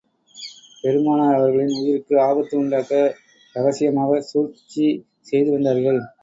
பெருமானார் 0.77 1.35
அவர்களின் 1.35 1.75
உயிருக்கும் 1.79 2.23
ஆபத்து 2.23 2.55
உண்டாக்க 2.57 3.03
இரகசியமாகச் 3.55 4.29
சூழ்ச்சி 4.31 4.87
செய்து 5.27 5.49
வந்தார்கள். 5.51 6.01